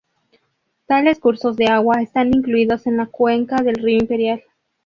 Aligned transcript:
Tales 0.87 1.19
cursos 1.19 1.55
de 1.57 1.67
agua 1.67 2.01
están 2.01 2.29
incluidos 2.29 2.87
en 2.87 2.97
la 2.97 3.05
cuenca 3.05 3.57
del 3.57 3.75
río 3.75 3.99
Imperial. 3.99 4.41